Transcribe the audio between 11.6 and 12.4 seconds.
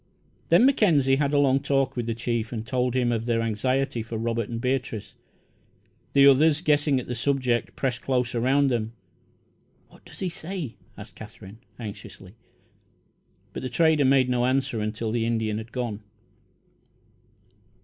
anxiously;